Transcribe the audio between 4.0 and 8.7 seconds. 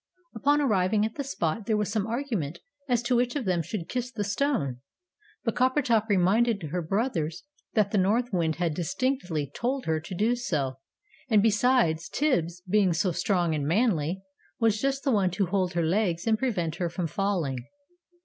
the stone, but Coppertop reminded her brothers that the North Wind